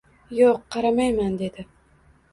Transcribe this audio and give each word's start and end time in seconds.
—Yo‘q, 0.37 0.63
qaramayman,— 0.75 1.37
dedi. 1.45 1.71